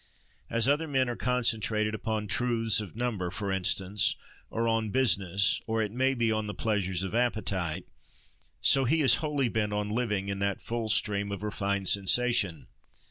As 0.49 0.67
other 0.67 0.87
men 0.87 1.07
are 1.09 1.15
concentrated 1.15 1.93
upon 1.93 2.25
truths 2.25 2.81
of 2.81 2.95
number, 2.95 3.29
for 3.29 3.51
instance, 3.51 4.15
or 4.49 4.67
on 4.67 4.89
business, 4.89 5.61
or 5.67 5.79
it 5.83 5.91
may 5.91 6.15
be 6.15 6.31
on 6.31 6.47
the 6.47 6.55
pleasures 6.55 7.03
of 7.03 7.13
appetite, 7.13 7.85
so 8.63 8.85
he 8.85 9.03
is 9.03 9.17
wholly 9.21 9.47
bent 9.47 9.73
on 9.73 9.91
living 9.91 10.27
in 10.27 10.39
that 10.39 10.59
full 10.59 10.89
stream 10.89 11.31
of 11.31 11.43
refined 11.43 11.87
sensation. 11.87 12.65